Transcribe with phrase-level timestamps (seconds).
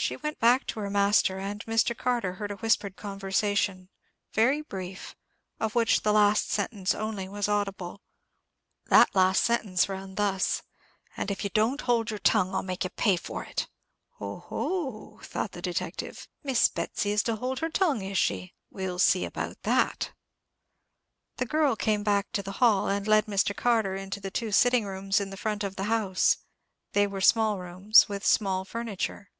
[0.00, 1.94] She went back to her master, and Mr.
[1.94, 3.88] Carter heard a whispered conversation,
[4.32, 5.16] very brief,
[5.60, 8.00] of which the last sentence only was audible.
[8.86, 10.62] That last sentence ran thus:
[11.16, 13.66] "And if you don't hold your tongue, I'll make you pay for it."
[14.12, 18.54] "Ho, ho!" thought the detective; "Miss Betsy is to hold her tongue, is she?
[18.70, 20.12] We'll see about that."
[21.38, 23.54] The girl came back to the hall, and led Mr.
[23.54, 26.36] Carter into the two sitting rooms in the front of the house.
[26.92, 29.30] They were small rooms, with small furniture.